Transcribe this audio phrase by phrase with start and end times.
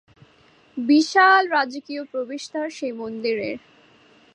[0.77, 3.57] বিশাল রাজকীয় প্রবেশদ্বার সেই মন্দিরের।